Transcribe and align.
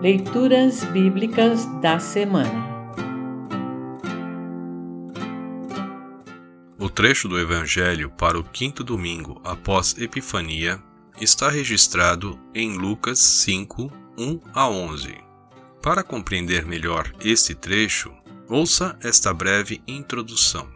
Leituras 0.00 0.84
Bíblicas 0.84 1.64
da 1.80 1.98
Semana 1.98 2.76
O 6.78 6.90
trecho 6.90 7.26
do 7.26 7.40
Evangelho 7.40 8.10
para 8.10 8.38
o 8.38 8.44
quinto 8.44 8.84
domingo 8.84 9.40
após 9.42 9.96
Epifania 9.96 10.78
está 11.18 11.48
registrado 11.48 12.38
em 12.54 12.76
Lucas 12.76 13.18
5, 13.18 13.90
1 14.18 14.40
a 14.52 14.68
11. 14.68 15.14
Para 15.82 16.02
compreender 16.02 16.66
melhor 16.66 17.10
este 17.24 17.54
trecho, 17.54 18.12
ouça 18.50 18.98
esta 19.02 19.32
breve 19.32 19.80
introdução. 19.88 20.68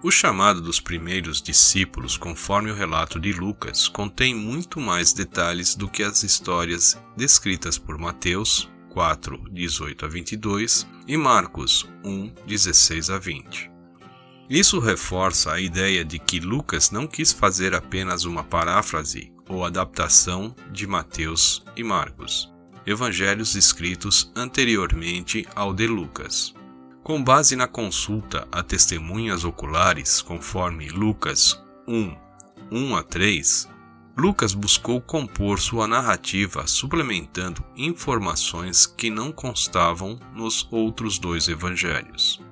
O 0.00 0.12
chamado 0.12 0.60
dos 0.60 0.78
primeiros 0.78 1.42
discípulos, 1.42 2.16
conforme 2.16 2.70
o 2.70 2.74
relato 2.74 3.18
de 3.18 3.32
Lucas, 3.32 3.88
contém 3.88 4.32
muito 4.32 4.78
mais 4.78 5.12
detalhes 5.12 5.74
do 5.74 5.88
que 5.88 6.04
as 6.04 6.22
histórias 6.22 6.96
descritas 7.16 7.76
por 7.76 7.98
Mateus 7.98 8.70
4, 8.90 9.50
18 9.50 10.04
a 10.04 10.08
22 10.08 10.86
e 11.06 11.16
Marcos 11.16 11.84
1, 12.04 12.32
16 12.46 13.10
a 13.10 13.18
20. 13.18 13.72
Isso 14.48 14.78
reforça 14.78 15.52
a 15.52 15.60
ideia 15.60 16.04
de 16.04 16.20
que 16.20 16.38
Lucas 16.38 16.92
não 16.92 17.06
quis 17.06 17.32
fazer 17.32 17.74
apenas 17.74 18.24
uma 18.24 18.44
paráfrase 18.44 19.32
ou 19.48 19.64
adaptação 19.64 20.54
de 20.70 20.86
Mateus 20.86 21.64
e 21.76 21.82
Marcos, 21.82 22.52
evangelhos 22.86 23.56
escritos 23.56 24.30
anteriormente 24.36 25.44
ao 25.56 25.74
de 25.74 25.88
Lucas. 25.88 26.54
Com 27.02 27.22
base 27.22 27.56
na 27.56 27.66
consulta 27.66 28.46
a 28.52 28.62
testemunhas 28.62 29.44
oculares, 29.44 30.20
conforme 30.20 30.88
Lucas 30.88 31.60
1, 31.86 32.14
1 32.70 32.96
a 32.96 33.02
3, 33.02 33.68
Lucas 34.16 34.52
buscou 34.52 35.00
compor 35.00 35.60
sua 35.60 35.86
narrativa 35.86 36.66
suplementando 36.66 37.64
informações 37.76 38.84
que 38.84 39.10
não 39.10 39.30
constavam 39.30 40.18
nos 40.34 40.66
outros 40.72 41.18
dois 41.18 41.48
evangelhos. 41.48 42.42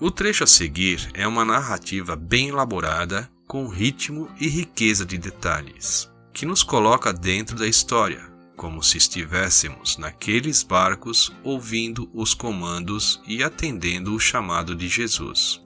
O 0.00 0.10
trecho 0.10 0.44
a 0.44 0.46
seguir 0.46 1.08
é 1.14 1.26
uma 1.26 1.44
narrativa 1.44 2.16
bem 2.16 2.48
elaborada, 2.48 3.30
com 3.46 3.68
ritmo 3.68 4.28
e 4.38 4.48
riqueza 4.48 5.06
de 5.06 5.16
detalhes, 5.16 6.10
que 6.34 6.44
nos 6.44 6.62
coloca 6.62 7.12
dentro 7.12 7.56
da 7.56 7.66
história, 7.66 8.35
como 8.56 8.82
se 8.82 8.96
estivéssemos 8.96 9.98
naqueles 9.98 10.62
barcos 10.62 11.32
ouvindo 11.44 12.10
os 12.12 12.34
comandos 12.34 13.20
e 13.26 13.42
atendendo 13.42 14.14
o 14.14 14.18
chamado 14.18 14.74
de 14.74 14.88
Jesus. 14.88 15.62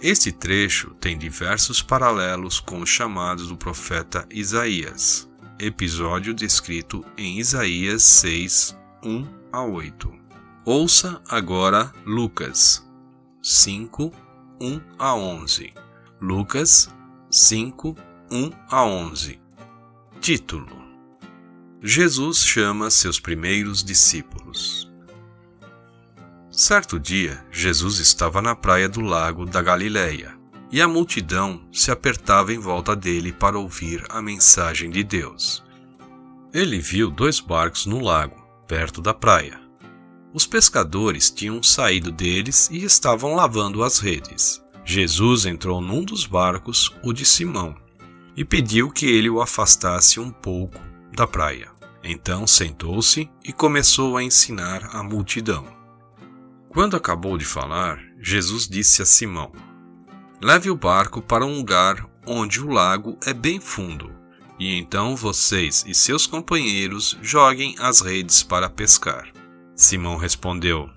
Este 0.00 0.30
trecho 0.30 0.90
tem 1.00 1.18
diversos 1.18 1.82
paralelos 1.82 2.60
com 2.60 2.80
o 2.80 2.86
chamado 2.86 3.46
do 3.46 3.56
profeta 3.56 4.28
Isaías, 4.30 5.28
episódio 5.58 6.32
descrito 6.32 7.04
em 7.16 7.38
Isaías 7.38 8.02
6, 8.02 8.76
1 9.02 9.26
a 9.50 9.64
8. 9.64 10.12
Ouça 10.64 11.20
agora 11.28 11.92
Lucas 12.04 12.86
5, 13.42 14.12
1 14.60 14.80
a 14.98 15.14
11. 15.14 15.72
Lucas 16.20 16.94
5, 17.30 17.96
1 18.30 18.50
a 18.68 18.84
11. 18.84 19.40
Título 20.20 20.87
Jesus 21.80 22.38
chama 22.38 22.90
seus 22.90 23.20
primeiros 23.20 23.84
discípulos. 23.84 24.90
Certo 26.50 26.98
dia, 26.98 27.46
Jesus 27.52 28.00
estava 28.00 28.42
na 28.42 28.56
praia 28.56 28.88
do 28.88 29.00
lago 29.00 29.46
da 29.46 29.62
Galileia, 29.62 30.36
e 30.72 30.82
a 30.82 30.88
multidão 30.88 31.62
se 31.72 31.92
apertava 31.92 32.52
em 32.52 32.58
volta 32.58 32.96
dele 32.96 33.32
para 33.32 33.56
ouvir 33.56 34.04
a 34.08 34.20
mensagem 34.20 34.90
de 34.90 35.04
Deus. 35.04 35.62
Ele 36.52 36.80
viu 36.80 37.12
dois 37.12 37.38
barcos 37.38 37.86
no 37.86 38.00
lago, 38.00 38.44
perto 38.66 39.00
da 39.00 39.14
praia. 39.14 39.60
Os 40.34 40.46
pescadores 40.46 41.30
tinham 41.30 41.62
saído 41.62 42.10
deles 42.10 42.68
e 42.72 42.82
estavam 42.82 43.36
lavando 43.36 43.84
as 43.84 44.00
redes. 44.00 44.60
Jesus 44.84 45.46
entrou 45.46 45.80
num 45.80 46.02
dos 46.02 46.26
barcos, 46.26 46.92
o 47.04 47.12
de 47.12 47.24
Simão, 47.24 47.76
e 48.36 48.44
pediu 48.44 48.90
que 48.90 49.06
ele 49.06 49.30
o 49.30 49.40
afastasse 49.40 50.18
um 50.18 50.30
pouco 50.30 50.88
da 51.18 51.26
praia. 51.26 51.77
Então 52.02 52.46
sentou-se 52.46 53.28
e 53.44 53.52
começou 53.52 54.16
a 54.16 54.22
ensinar 54.22 54.94
a 54.94 55.02
multidão. 55.02 55.66
Quando 56.68 56.96
acabou 56.96 57.36
de 57.36 57.44
falar, 57.44 57.98
Jesus 58.20 58.68
disse 58.68 59.02
a 59.02 59.06
Simão: 59.06 59.52
Leve 60.40 60.70
o 60.70 60.76
barco 60.76 61.20
para 61.20 61.44
um 61.44 61.56
lugar 61.56 62.06
onde 62.26 62.60
o 62.60 62.68
lago 62.68 63.18
é 63.24 63.32
bem 63.32 63.58
fundo, 63.60 64.12
e 64.58 64.74
então 64.76 65.16
vocês 65.16 65.84
e 65.86 65.94
seus 65.94 66.26
companheiros 66.26 67.18
joguem 67.22 67.74
as 67.78 68.00
redes 68.00 68.42
para 68.42 68.68
pescar. 68.68 69.32
Simão 69.74 70.16
respondeu: 70.16 70.90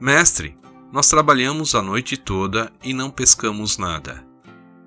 Mestre, 0.00 0.56
nós 0.92 1.08
trabalhamos 1.08 1.74
a 1.74 1.82
noite 1.82 2.16
toda 2.16 2.72
e 2.82 2.94
não 2.94 3.10
pescamos 3.10 3.76
nada. 3.76 4.24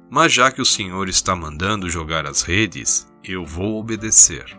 Mas 0.09 0.33
já 0.33 0.51
que 0.51 0.61
o 0.61 0.65
Senhor 0.65 1.07
está 1.07 1.35
mandando 1.35 1.89
jogar 1.89 2.25
as 2.25 2.41
redes, 2.41 3.07
eu 3.23 3.45
vou 3.45 3.79
obedecer. 3.79 4.57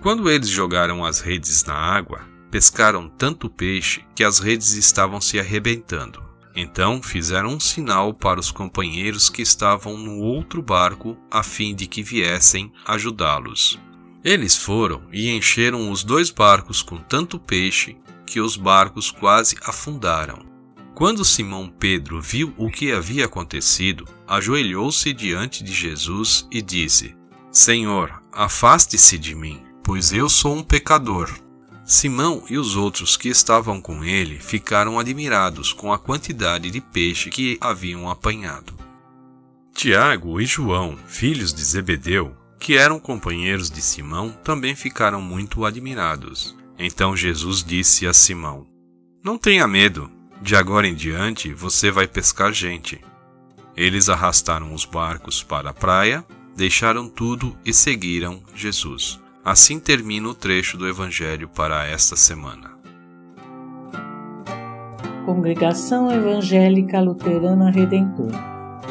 Quando 0.00 0.30
eles 0.30 0.48
jogaram 0.48 1.04
as 1.04 1.20
redes 1.20 1.62
na 1.64 1.74
água, 1.74 2.22
pescaram 2.50 3.06
tanto 3.06 3.50
peixe 3.50 4.02
que 4.14 4.24
as 4.24 4.38
redes 4.38 4.72
estavam 4.72 5.20
se 5.20 5.38
arrebentando. 5.38 6.22
Então 6.56 7.02
fizeram 7.02 7.50
um 7.50 7.60
sinal 7.60 8.14
para 8.14 8.40
os 8.40 8.50
companheiros 8.50 9.28
que 9.28 9.42
estavam 9.42 9.98
no 9.98 10.18
outro 10.20 10.62
barco 10.62 11.18
a 11.30 11.42
fim 11.42 11.74
de 11.74 11.86
que 11.86 12.02
viessem 12.02 12.72
ajudá-los. 12.86 13.78
Eles 14.24 14.56
foram 14.56 15.02
e 15.12 15.30
encheram 15.30 15.90
os 15.90 16.02
dois 16.02 16.30
barcos 16.30 16.82
com 16.82 16.96
tanto 16.96 17.38
peixe 17.38 17.96
que 18.26 18.40
os 18.40 18.56
barcos 18.56 19.10
quase 19.10 19.54
afundaram. 19.62 20.48
Quando 20.94 21.24
Simão 21.26 21.68
Pedro 21.68 22.22
viu 22.22 22.54
o 22.56 22.70
que 22.70 22.90
havia 22.90 23.26
acontecido, 23.26 24.08
ajoelhou-se 24.26 25.12
diante 25.12 25.62
de 25.62 25.72
Jesus 25.72 26.48
e 26.50 26.62
disse: 26.62 27.14
Senhor, 27.50 28.22
afaste-se 28.32 29.18
de 29.18 29.34
mim 29.34 29.69
pois 29.82 30.12
eu 30.12 30.28
sou 30.28 30.56
um 30.56 30.62
pecador. 30.62 31.30
Simão 31.84 32.44
e 32.48 32.56
os 32.56 32.76
outros 32.76 33.16
que 33.16 33.28
estavam 33.28 33.80
com 33.80 34.04
ele 34.04 34.38
ficaram 34.38 34.98
admirados 34.98 35.72
com 35.72 35.92
a 35.92 35.98
quantidade 35.98 36.70
de 36.70 36.80
peixe 36.80 37.30
que 37.30 37.58
haviam 37.60 38.08
apanhado. 38.08 38.72
Tiago 39.74 40.40
e 40.40 40.46
João, 40.46 40.96
filhos 41.06 41.52
de 41.52 41.64
Zebedeu, 41.64 42.36
que 42.60 42.76
eram 42.76 43.00
companheiros 43.00 43.70
de 43.70 43.80
Simão, 43.80 44.30
também 44.44 44.76
ficaram 44.76 45.20
muito 45.20 45.64
admirados. 45.64 46.54
Então 46.78 47.16
Jesus 47.16 47.64
disse 47.64 48.06
a 48.06 48.12
Simão: 48.12 48.66
Não 49.24 49.36
tenha 49.36 49.66
medo, 49.66 50.10
de 50.40 50.54
agora 50.54 50.86
em 50.86 50.94
diante 50.94 51.52
você 51.52 51.90
vai 51.90 52.06
pescar 52.06 52.52
gente. 52.52 53.00
Eles 53.76 54.08
arrastaram 54.08 54.74
os 54.74 54.84
barcos 54.84 55.42
para 55.42 55.70
a 55.70 55.74
praia, 55.74 56.24
deixaram 56.56 57.08
tudo 57.08 57.56
e 57.64 57.72
seguiram 57.72 58.42
Jesus. 58.54 59.18
Assim 59.44 59.80
termina 59.80 60.28
o 60.28 60.34
trecho 60.34 60.76
do 60.76 60.86
Evangelho 60.86 61.48
para 61.48 61.86
esta 61.86 62.14
semana. 62.16 62.70
Congregação 65.24 66.10
Evangélica 66.10 67.00
Luterana 67.00 67.70
Redentor 67.70 68.32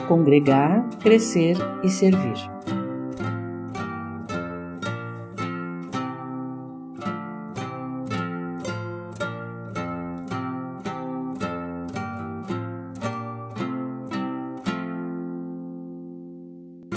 Congregar, 0.09 0.89
Crescer 0.99 1.55
e 1.83 1.89
Servir. 1.89 2.58